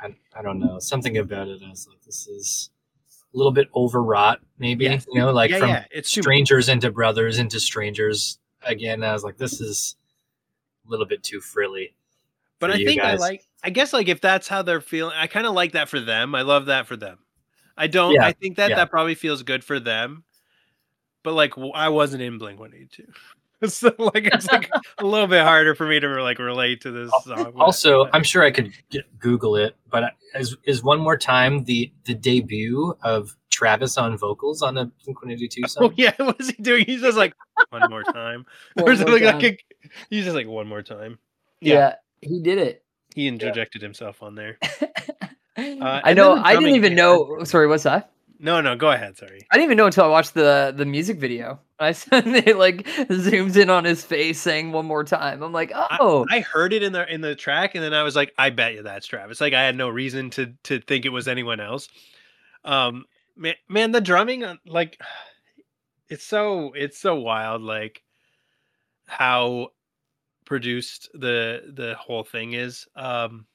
[0.00, 1.62] I, I don't know, something about it.
[1.64, 2.70] I was like, this is
[3.34, 5.00] a little bit overwrought, maybe, Yeah.
[5.12, 9.04] you know, like yeah from yeah it's strangers into brothers into strangers again.
[9.04, 9.96] I was like, this is
[10.86, 11.94] a little bit too frilly.
[12.58, 15.46] but i think i like i guess like if that's how they're feeling i kind
[15.46, 17.18] of like that for them i love that for them
[17.76, 20.24] i don't Yeah, i think that that probably feels good for them
[21.22, 23.12] but like I wasn't in blink 182
[23.66, 27.10] so like it's like a little bit harder for me to like relate to this
[27.24, 31.64] song Also, I'm sure I could get, Google it, but is is one more time
[31.64, 35.84] the the debut of Travis on vocals on a Blink One Eighty Two oh song?
[35.84, 37.34] Oh yeah what is he doing he's just like
[37.70, 39.44] one more time One or more something like time.
[39.44, 39.58] a,
[40.10, 41.18] he's just like one more time
[41.60, 41.94] yeah.
[42.20, 42.84] he did it.
[43.16, 44.58] he interjected himself on there
[45.56, 46.36] uh, I know.
[46.36, 47.42] the I didn't even know.
[47.42, 48.12] Sorry, what's that?
[48.38, 51.18] no no go ahead sorry I didn't even know until I watched the the music
[51.18, 51.58] video.
[51.78, 55.42] I said it like zooms in on his face saying one more time.
[55.42, 58.16] I'm like, oh, I heard it in the in the track, and then I was
[58.16, 59.40] like, I bet you that's Travis.
[59.40, 61.88] Like I had no reason to to think it was anyone else.
[62.64, 63.04] Um,
[63.36, 65.00] man, man, the drumming, like,
[66.08, 67.62] it's so it's so wild.
[67.62, 68.02] Like
[69.06, 69.68] how
[70.44, 72.86] produced the the whole thing is.
[72.96, 73.46] Um,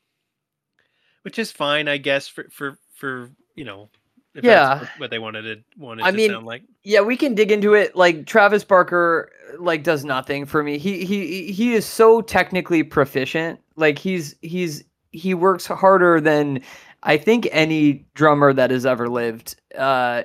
[1.23, 3.89] which is fine, I guess, for for for you know,
[4.35, 4.79] if Yeah.
[4.79, 6.63] that's what they wanted to wanted I to mean, sound like.
[6.83, 7.95] yeah, we can dig into it.
[7.95, 10.77] Like Travis Barker, like does nothing for me.
[10.77, 13.59] He he he is so technically proficient.
[13.75, 16.61] Like he's he's he works harder than
[17.03, 20.23] I think any drummer that has ever lived uh,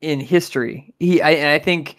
[0.00, 0.92] in history.
[1.00, 1.96] He I I think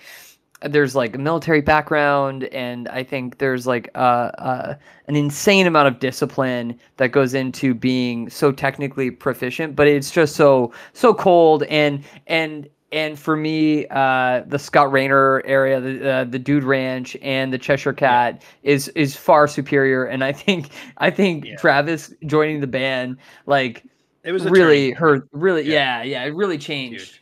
[0.61, 4.75] there's like a military background and I think there's like uh, uh,
[5.07, 10.35] an insane amount of discipline that goes into being so technically proficient, but it's just
[10.35, 16.23] so so cold and and and for me, uh, the Scott Raynor area, the uh,
[16.23, 20.05] the Dude Ranch, and the Cheshire Cat is is far superior.
[20.05, 21.55] And I think I think Yeah.
[21.57, 23.83] Travis joining the band like
[24.23, 25.27] It was really turning hurt.
[25.31, 26.01] Really, Yeah.
[26.01, 27.18] yeah, yeah, it really changed.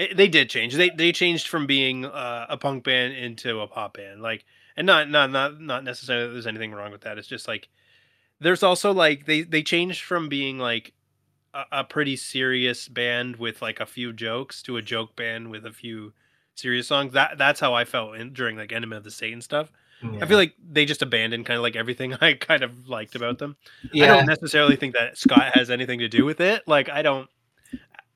[0.00, 0.74] It, they did change.
[0.74, 4.22] They they changed from being uh, a punk band into a pop band.
[4.22, 4.44] Like,
[4.76, 7.18] and not not not not necessarily that there's anything wrong with that.
[7.18, 7.68] It's just like
[8.40, 10.94] there's also like they they changed from being like
[11.52, 15.66] a, a pretty serious band with like a few jokes to a joke band with
[15.66, 16.14] a few
[16.54, 17.12] serious songs.
[17.12, 19.70] That that's how I felt in, during like Enema of the Satan stuff.
[20.22, 23.38] I feel like they just abandoned kind of like everything I kind of liked about
[23.38, 23.56] them.
[24.04, 26.66] I don't necessarily think that Scott has anything to do with it.
[26.66, 27.28] Like I don't.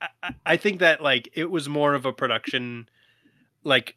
[0.00, 2.88] I, I- I think that like it was more of a production,
[3.62, 3.96] like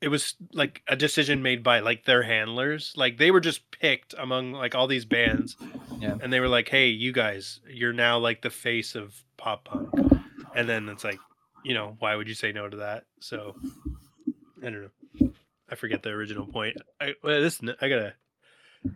[0.00, 2.92] it was like a decision made by like their handlers.
[2.96, 5.56] Like they were just picked among like all these bands,
[5.98, 6.16] Yeah.
[6.22, 9.88] and they were like, "Hey, you guys, you're now like the face of pop punk,"
[10.54, 11.18] and then it's like,
[11.64, 13.04] you know, why would you say no to that?
[13.20, 13.56] So
[14.62, 15.30] I don't know.
[15.70, 16.76] I forget the original point.
[17.00, 18.14] I well, this I gotta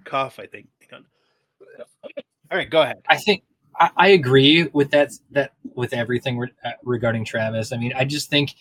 [0.05, 0.39] cough.
[0.39, 0.69] I think.
[0.91, 1.07] Hang on.
[2.51, 2.99] All right, go ahead.
[3.09, 3.43] I think
[3.79, 5.13] I, agree with that.
[5.31, 7.73] That with everything re- uh, regarding Travis.
[7.73, 8.55] I mean, I just think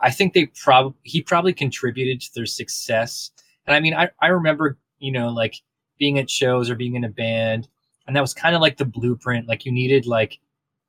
[0.00, 3.30] I think they probably he probably contributed to their success.
[3.66, 5.56] And I mean, I I remember you know like
[5.98, 7.68] being at shows or being in a band,
[8.06, 9.48] and that was kind of like the blueprint.
[9.48, 10.38] Like you needed like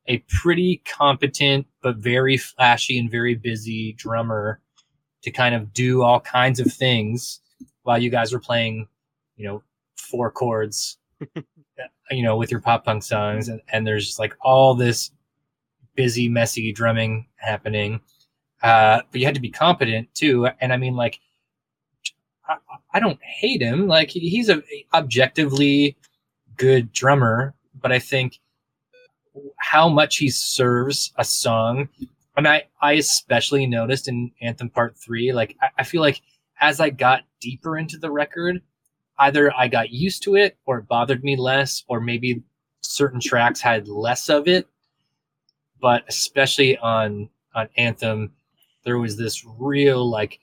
[0.06, 4.60] a pretty competent but very flashy and very busy drummer
[5.22, 7.40] to kind of do all kinds of things
[7.82, 8.88] while you guys were playing,
[9.36, 9.62] you know,
[9.96, 10.96] four chords
[12.10, 15.10] you know, with your pop punk songs, and, and there's like all this
[15.94, 18.00] busy, messy drumming happening.
[18.62, 20.48] Uh, but you had to be competent too.
[20.60, 21.20] And I mean, like,
[22.48, 22.56] I,
[22.94, 23.86] I don't hate him.
[23.86, 24.62] Like, he- he's a
[24.94, 25.96] objectively
[26.56, 28.40] good drummer, but I think
[29.58, 31.88] how much he serves a song.
[32.36, 36.20] I mean, I, I especially noticed in Anthem Part Three, like, I, I feel like
[36.60, 38.60] as I got deeper into the record,
[39.18, 42.42] either I got used to it or it bothered me less, or maybe
[42.80, 44.68] certain tracks had less of it.
[45.80, 48.32] But especially on on Anthem,
[48.84, 50.40] there was this real like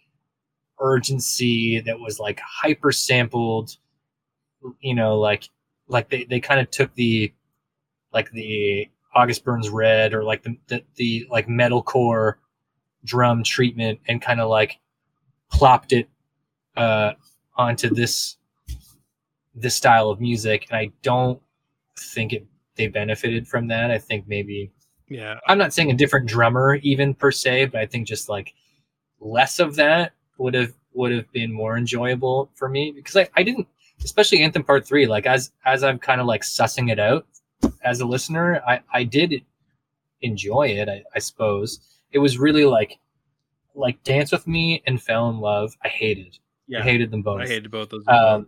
[0.80, 3.78] urgency that was like hyper sampled.
[4.80, 5.50] You know, like
[5.88, 7.34] like they, they kind of took the
[8.14, 12.36] like the August Burns Red or like the the, the like metalcore
[13.04, 14.80] drum treatment and kind of like
[15.52, 16.10] plopped it
[16.76, 17.14] uh
[17.56, 18.38] onto this
[19.56, 21.42] this style of music and I don't
[21.98, 23.90] think it they benefited from that.
[23.90, 24.72] I think maybe
[25.08, 25.40] Yeah.
[25.48, 28.54] I'm not saying a different drummer even per se, but I think just like
[29.20, 33.44] less of that would have would have been more enjoyable for me because I, I
[33.44, 33.68] didn't
[34.04, 37.26] especially Anthem Part Three, like as as I'm kind of like sussing it out
[37.82, 39.42] as a listener, I, I did
[40.22, 41.80] enjoy it, I, I suppose.
[42.12, 43.00] It was really like
[43.74, 46.38] like Dance with Me and Fell in Love, I hated.
[46.68, 46.80] Yeah.
[46.80, 47.42] I hated them both.
[47.42, 48.04] I hated both those.
[48.08, 48.48] um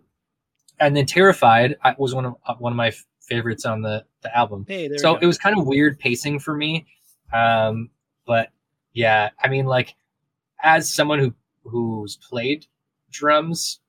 [0.80, 4.36] and then Terrified I, was one of uh, one of my favorites on the the
[4.36, 4.64] album.
[4.68, 6.86] Hey, so it was kind of weird pacing for me.
[7.32, 7.90] Um
[8.28, 8.50] but
[8.92, 9.94] yeah i mean like
[10.62, 12.66] as someone who who's played
[13.10, 13.80] drums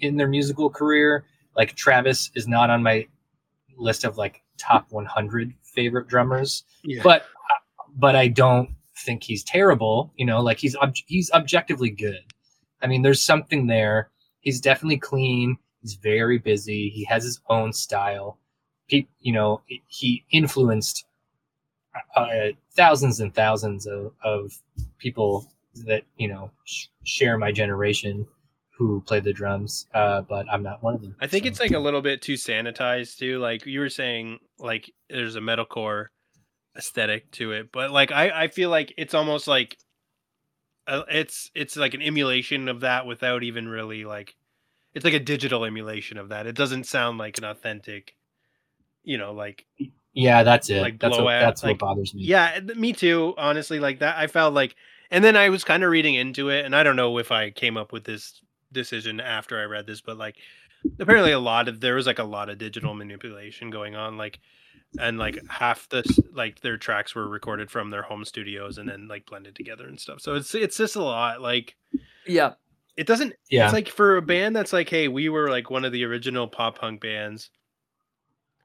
[0.00, 1.24] in their musical career
[1.56, 3.04] like travis is not on my
[3.76, 6.64] list of like top 100 favorite drummers.
[6.84, 7.02] Yeah.
[7.02, 7.24] but
[7.96, 8.70] but i don't
[9.04, 12.20] think he's terrible you know like he's ob- he's objectively good.
[12.82, 14.10] I mean there's something there.
[14.40, 18.38] He's definitely clean he's very busy he has his own style
[18.90, 21.04] Pe- you know he influenced
[22.16, 24.52] uh, thousands and thousands of, of
[24.98, 25.46] people
[25.86, 28.26] that you know sh- share my generation
[28.76, 31.48] who play the drums uh, but i'm not one of them I think so.
[31.48, 33.38] it's like a little bit too sanitized too.
[33.38, 36.06] Like you were saying, like there's a metalcore
[36.76, 39.78] aesthetic to it, but like I, I feel like it's almost like
[40.86, 44.36] uh, it's it's like an emulation of that without even really like
[44.96, 46.46] it's like a digital emulation of that.
[46.46, 48.16] It doesn't sound like an authentic,
[49.04, 49.66] you know, like
[50.14, 53.34] yeah that's it like that's what, blowout, that's like- what bothers me yeah, me too.
[53.36, 54.74] Honestly, like that, I felt like,
[55.10, 57.50] and then I was kind of reading into it, and I don't know if I
[57.50, 58.40] came up with this
[58.72, 60.36] decision after I read this, but like,
[60.98, 64.40] apparently a lot of there was like a lot of digital manipulation going on, like,
[64.98, 69.08] and like half the like their tracks were recorded from their home studios and then
[69.08, 70.20] like blended together and stuff.
[70.22, 71.42] So it's it's just a lot.
[71.42, 71.76] Like,
[72.26, 72.54] Yeah.
[72.96, 73.34] It doesn't.
[73.50, 76.04] yeah It's like for a band that's like, hey, we were like one of the
[76.04, 77.50] original pop punk bands,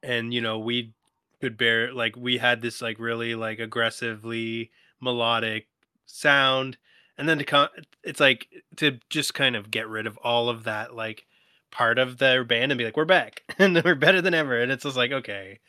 [0.03, 0.93] and you know we
[1.39, 5.67] could bear like we had this like really like aggressively melodic
[6.05, 6.77] sound,
[7.17, 7.67] and then to come,
[8.03, 11.25] it's like to just kind of get rid of all of that like
[11.71, 14.71] part of their band and be like, we're back and we're better than ever, and
[14.71, 15.59] it's just like okay,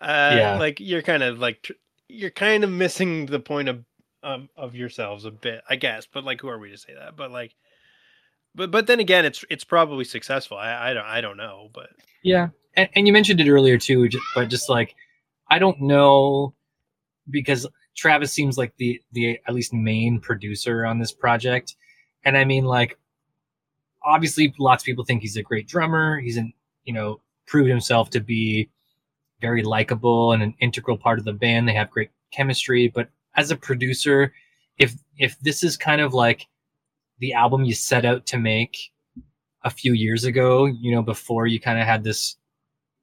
[0.00, 0.56] uh, Yeah.
[0.58, 1.72] like you're kind of like tr-
[2.08, 3.84] you're kind of missing the point of.
[4.22, 7.16] Um, of yourselves a bit, I guess, but like, who are we to say that?
[7.16, 7.54] But like,
[8.54, 10.56] but but then again, it's it's probably successful.
[10.56, 11.90] I I don't I don't know, but
[12.22, 14.94] Yeah, and, and you mentioned it earlier too, but just like
[15.48, 16.54] I don't know
[17.28, 21.76] because Travis seems like the the at least main producer on this project,
[22.24, 22.98] and I mean like
[24.02, 26.18] obviously lots of people think he's a great drummer.
[26.18, 26.52] He's an
[26.84, 28.68] you know proved himself to be
[29.40, 31.68] very likable and an integral part of the band.
[31.68, 34.32] They have great chemistry, but as a producer,
[34.78, 36.46] if if this is kind of like
[37.20, 38.90] the album you set out to make
[39.62, 42.36] a few years ago, you know, before you kind of had this,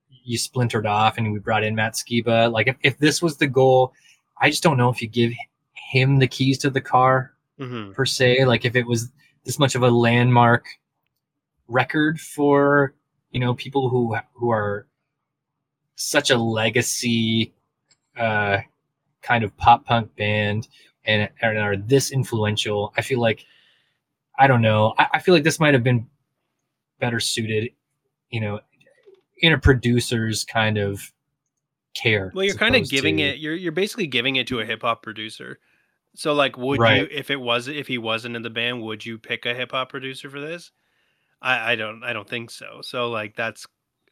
[0.09, 2.51] you splintered off and we brought in Matt Skiba.
[2.51, 3.93] Like, if, if this was the goal,
[4.41, 5.31] I just don't know if you give
[5.73, 7.93] him the keys to the car mhm.
[7.93, 8.45] per se.
[8.45, 9.11] Like, if it was
[9.45, 10.65] this much of a landmark
[11.67, 12.95] record for,
[13.31, 14.87] you know, people who, who are
[15.95, 17.53] such a legacy,
[18.17, 18.57] uh,
[19.21, 20.67] kind of pop punk band
[21.05, 23.45] and, and are this influential, I feel like,
[24.37, 24.93] I don't know.
[24.97, 26.07] I, I feel like this might have been
[26.99, 27.71] better suited,
[28.29, 28.59] you know,
[29.39, 31.11] in a producer's kind of
[31.95, 32.31] care.
[32.35, 33.37] well, you're kind of giving to- it.
[33.39, 35.59] You're you're basically giving it to a hip hop producer.
[36.15, 37.01] So like, would Right.
[37.01, 39.71] you if it was if he wasn't in the band, would you pick a hip
[39.71, 40.71] hop producer for this?
[41.41, 42.81] I I don't I don't think so.
[42.81, 43.67] So like that's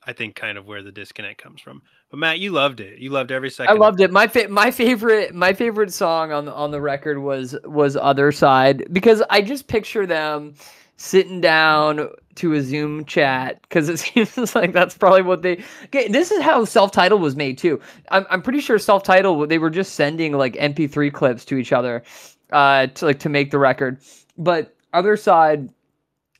[0.07, 1.81] I think kind of where the disconnect comes from.
[2.09, 2.99] But Matt, you loved it.
[2.99, 3.75] You loved every second.
[3.75, 4.11] I loved it.
[4.11, 8.31] My fa- my favorite my favorite song on the on the record was was Other
[8.31, 10.53] Side because I just picture them
[10.97, 13.97] sitting down to a Zoom chat because it
[14.27, 15.63] seems like that's probably what they.
[15.85, 17.81] Okay, this is how self-titled was made too.
[18.09, 22.03] I'm I'm pretty sure self-titled they were just sending like MP3 clips to each other,
[22.51, 23.99] uh, to like to make the record.
[24.37, 25.69] But other side,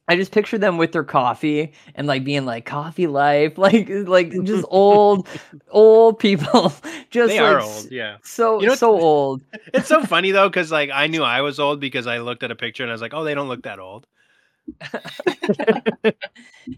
[0.08, 4.32] I just picture them with their coffee and like being like coffee life, like like
[4.44, 5.28] just old
[5.70, 6.74] old people.
[7.12, 8.18] Just They like, are old, yeah.
[8.24, 9.42] So You know, so old.
[9.74, 12.52] It's so funny though, because like I knew I was old because I looked at
[12.52, 14.06] a picture and I was like, oh, they don't look that old.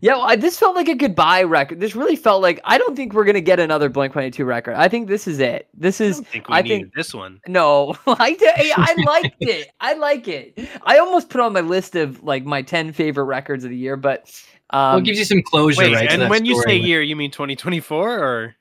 [0.01, 1.79] Yeah, well, I, this felt like a goodbye record.
[1.79, 4.75] This really felt like I don't think we're gonna get another Blink Twenty Two record.
[4.75, 5.69] I think this is it.
[5.73, 7.39] This I is don't think we I needed think- this one.
[7.47, 7.95] no.
[8.07, 9.69] I did, I liked it.
[9.79, 10.59] I like it.
[10.83, 13.95] I almost put on my list of like my ten favorite records of the year,
[13.95, 14.29] but
[14.71, 16.11] um, well, it gives you some closure, Wait, right?
[16.11, 18.55] and when you say year, you mean 2024 or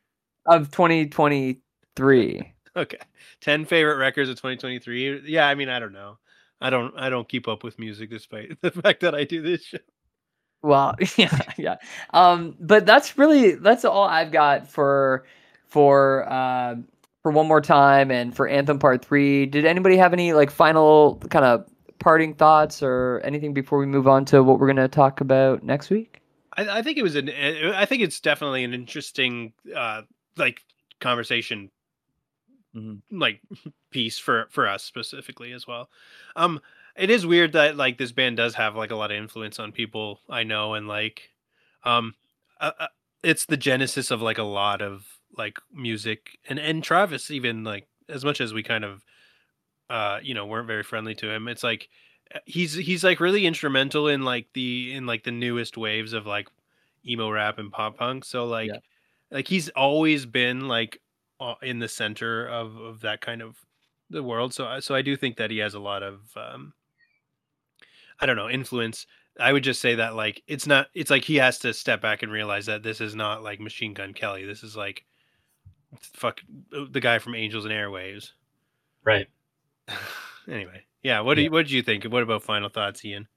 [0.46, 1.60] of twenty twenty
[1.96, 2.52] three.
[2.76, 2.98] okay,
[3.40, 5.22] 10 favorite records of 2023?
[5.26, 6.18] Yeah, I mean, I don't know.
[6.61, 9.64] I don't I don't keep up with music despite the fact that I do this
[9.64, 9.78] show.
[10.62, 11.76] Well, yeah, yeah.
[12.12, 15.24] Um, but that's really that's all I've got for
[15.66, 16.76] for uh,
[17.22, 19.46] for one more time and for Anthem Part Three.
[19.46, 21.66] Did anybody have any like final kind of
[21.98, 25.90] parting thoughts or anything before we move on to what we're gonna talk about next
[25.90, 26.20] week?
[26.57, 30.02] I, I think it was an I think it's definitely an interesting uh
[30.36, 30.62] like
[31.00, 31.70] conversation
[32.76, 33.02] Mhm.
[33.10, 33.40] like
[33.90, 35.90] piece for for us specifically as well.
[36.36, 36.60] Um
[36.96, 39.72] it is weird that like this band does have like a lot of influence on
[39.72, 41.30] people I know and like
[41.84, 42.14] um
[42.60, 42.88] uh, uh,
[43.22, 45.06] it's the genesis of like a lot of
[45.36, 49.04] like music and and Travis even like as much as we kind of
[49.90, 51.88] uh you know weren't very friendly to him it's like
[52.34, 56.26] uh, he's he's like really instrumental in like the in like the newest waves of
[56.26, 56.48] like
[57.06, 58.78] emo rap and pop punk so like Yeah.
[59.30, 61.00] like he's always been like
[61.62, 63.57] in the center of of that kind of
[64.11, 66.72] the world so I- so I do think that he has a lot of um
[68.20, 69.07] I don't know influence.
[69.39, 72.22] I would just say that like it's not it's like he has to step back
[72.22, 74.47] and realize that this is not like Machine Gun Kelly.
[74.47, 75.05] This is like
[76.01, 76.41] fuck
[76.74, 78.30] uh, the guy from Angels and Airwaves.
[79.05, 79.26] Right?
[80.49, 81.47] anyway yeah what do Yeah.
[81.47, 82.05] you what did you think?
[82.05, 83.28] What about final thoughts Ian?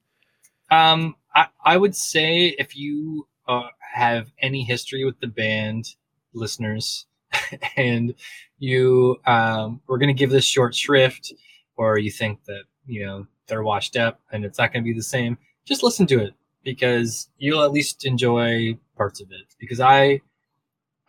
[0.71, 5.85] Um, I, I would say if you uh, have any history with the band,
[6.33, 7.07] listeners,
[7.77, 8.13] and
[8.57, 11.33] you um, we're going to give this short shrift,
[11.77, 14.95] or you think that you know they're washed up and it's not going to be
[14.95, 19.55] the same, just listen to it because you'll at least enjoy parts of it.
[19.59, 20.21] Because I,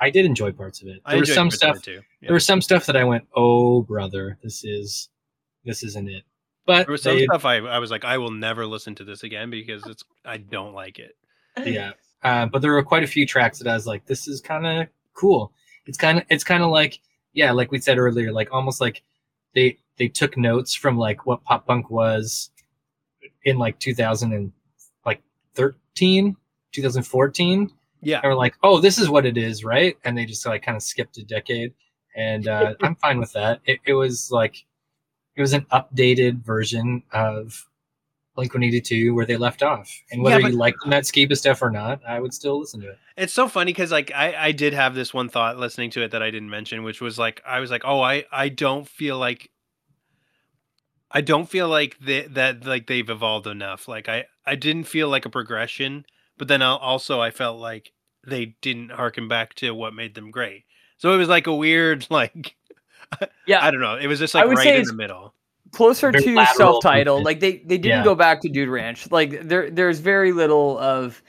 [0.00, 1.00] I did enjoy parts of it.
[1.08, 1.82] There was some stuff.
[1.82, 2.28] too yeah.
[2.28, 5.08] There was some stuff that I went, "Oh, brother, this is,
[5.64, 6.24] this isn't it."
[6.66, 9.04] But There was some they- stuff I, I was like, I will never listen to
[9.04, 11.16] this again because it's I don't like it.
[11.64, 11.92] yeah
[12.22, 14.64] uh, but there were quite a few tracks that i was like this is kind
[14.66, 15.52] of cool
[15.86, 17.00] it's kind of it's kind of like
[17.32, 19.02] yeah like we said earlier like almost like
[19.54, 22.50] they they took notes from like what pop punk was
[23.44, 24.52] in like 2000 and
[25.04, 25.22] like
[25.54, 26.36] 13
[26.72, 27.70] 2014
[28.02, 29.96] Yeah, they were like oh this is what it is right?
[30.04, 31.74] And they just like kind of skipped a decade.
[32.16, 33.60] And uh, i'm fine with that.
[33.66, 34.64] It, it was like
[35.36, 37.66] it was an updated version of
[38.36, 39.90] Blink 182 where they left off.
[40.10, 42.80] And whether Yeah, but- you like that Skiba stuff or not, I would still listen
[42.82, 42.98] to it.
[43.16, 46.12] it's so funny because like I I did have this one thought listening to it
[46.12, 49.18] that I didn't mention, which was like I was like, oh, I I don't feel
[49.18, 49.50] like
[51.10, 53.88] I don't feel like they, that like they've evolved enough.
[53.88, 56.04] Like I I didn't feel like a progression,
[56.38, 57.92] but then al- also I felt like
[58.26, 60.64] they didn't harken back to what made them great.
[60.98, 62.54] So it was like a weird like
[63.46, 63.64] Yeah.
[63.64, 63.96] I don't know.
[63.96, 65.34] It was just like right in the middle.
[65.72, 68.04] Closer Very to self-titled, like they they didn't Yeah.
[68.04, 69.10] go back to Dude Ranch.
[69.10, 71.22] Like there there's very little of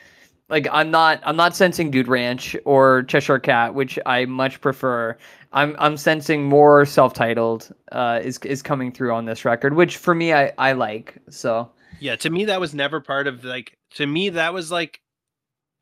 [0.49, 5.17] like I'm not I'm not sensing Dude Ranch or Cheshire Cat, which I much prefer.
[5.53, 10.15] I'm I'm sensing more self-titled uh, is is coming through on this record, which for
[10.15, 11.17] me I I like.
[11.29, 15.01] So Yeah, to me that was never part of like to me that was like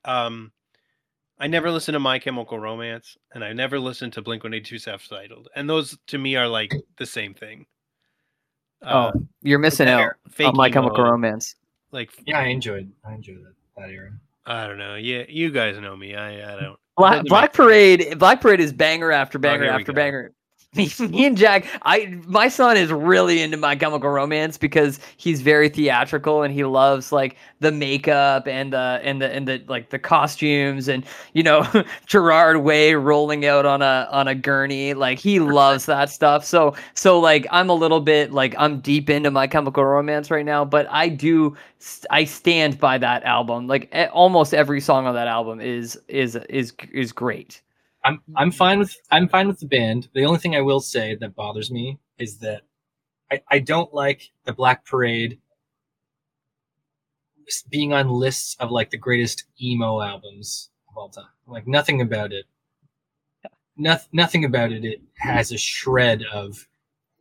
[0.05, 0.51] um
[1.39, 5.47] I never listened to My Chemical Romance and I never listened to Blink 182 self-titled.
[5.55, 7.65] And those to me are like the same thing.
[8.81, 11.55] Uh, oh, you're missing out on My Chemical Romance.
[11.91, 14.11] Like Yeah, I enjoyed I enjoyed that, that era.
[14.45, 14.95] I don't know.
[14.95, 16.15] Yeah, you guys know me.
[16.15, 16.79] I I don't.
[16.97, 17.53] Black, Black.
[17.53, 20.33] Parade, Black Parade is banger after banger here we after banger.
[20.75, 25.41] Me, me and Jack, I my son is really into My Chemical Romance because he's
[25.41, 29.89] very theatrical and he loves like the makeup and the and the and the like
[29.89, 31.03] the costumes and
[31.33, 31.65] you know
[32.05, 34.93] Gerard Way rolling out on a on a gurney.
[34.93, 36.45] Like he loves that stuff.
[36.45, 40.45] So so like I'm a little bit like I'm deep into My Chemical Romance right
[40.45, 41.57] now, but I do
[42.11, 43.65] I stand by that album.
[43.65, 47.59] Like almost every song on that album is is is is great.
[48.03, 48.37] I'm mm-hmm.
[48.37, 50.09] I'm fine with I'm fine with the band.
[50.13, 52.63] The only thing I will say that bothers me is that
[53.31, 55.39] I, I don't like the Black Parade
[57.69, 61.25] being on lists of like the greatest emo albums of all time.
[61.47, 62.45] Like nothing about it.
[63.75, 64.85] Nothing, nothing about it.
[64.85, 66.67] It has a shred of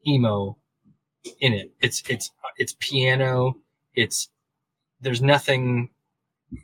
[0.06, 0.56] emo
[1.40, 1.72] in it.
[1.80, 3.56] It's it's it's piano.
[3.94, 4.28] It's
[5.00, 5.90] there's nothing.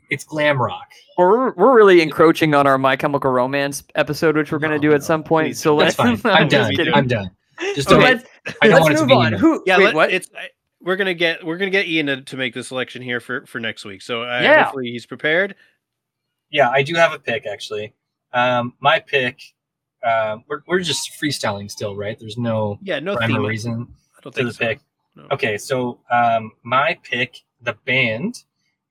[0.09, 0.89] It's glam rock.
[1.17, 4.89] We're we're really encroaching on our My Chemical Romance episode, which we're gonna No, do
[4.89, 5.49] no, at some point.
[5.49, 5.79] please So don't.
[5.79, 5.95] let's.
[5.95, 6.33] That's fine.
[6.43, 6.75] I'm just done.
[6.75, 6.93] kidding.
[6.93, 7.31] I'm done.
[7.75, 8.03] Just So don't.
[8.03, 8.25] let's,
[8.61, 9.33] I don't let's want it to move be on.
[9.33, 9.63] Who?
[9.65, 10.11] Yeah, wait, let- what?
[10.11, 10.49] it's I,
[10.81, 13.59] we're gonna get we're gonna get Ian to, to make the selection here for for
[13.59, 14.01] next week.
[14.01, 14.63] So uh, Yeah.
[14.63, 15.55] hopefully he's prepared.
[16.51, 17.93] Yeah, I do have a pick actually.
[18.33, 19.39] Um, my pick.
[20.03, 22.19] Um, we're we're just freestyling still, right?
[22.19, 23.45] There's no Yeah, no rhyme theme.
[23.45, 23.87] reason.
[24.17, 24.65] I don't to think the so.
[24.65, 24.79] pick.
[25.15, 25.27] No.
[25.31, 28.43] Okay, so um, my pick, the band,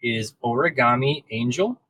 [0.04, 1.80] is Origami Angel.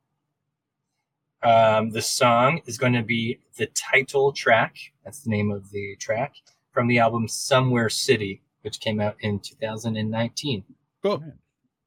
[1.43, 4.77] Um, the song is going to be the title track.
[5.03, 6.33] That's the name of the track
[6.71, 10.63] from the album Somewhere City, which came out in 2019.
[11.03, 11.23] Cool.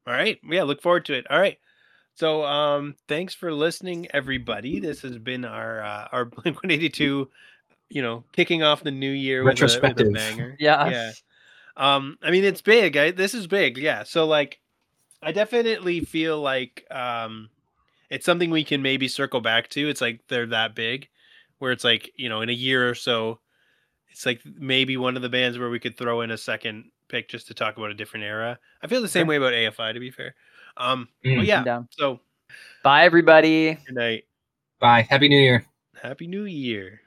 [0.07, 0.39] All right.
[0.49, 1.27] Yeah, look forward to it.
[1.29, 1.59] All right.
[2.15, 4.81] So um thanks for listening everybody.
[4.81, 7.29] This has been our uh, our Blink 182
[7.91, 10.13] you know, kicking off the new year with a, with a Retrospective.
[10.13, 10.57] banger.
[10.61, 10.89] yeah.
[10.89, 11.13] Yeah.
[11.77, 12.97] Um I mean it's big.
[12.97, 13.77] I, this is big.
[13.77, 14.05] Yeah.
[14.05, 14.61] So like
[15.23, 17.49] I definitely feel like um
[18.11, 19.89] it's something we can maybe circle back to.
[19.89, 21.09] It's like they're that big
[21.59, 23.41] where it's like, you know, in a year or so
[24.11, 27.29] it's like maybe one of the bands where we could throw in a second pick
[27.29, 28.59] just to talk about a different era.
[28.83, 30.35] I feel the same way about AFI to be fair.
[30.77, 31.37] Um Mm.
[31.39, 31.83] but yeah.
[31.91, 32.21] So
[32.83, 33.75] Bye, everybody.
[33.87, 34.25] good night.
[34.81, 35.03] Bye.
[35.03, 35.67] Happy New Year.
[36.01, 37.01] Happy New Year.